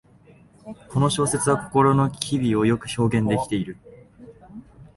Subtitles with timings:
[0.89, 3.77] この小説は心の機微をよく表現できている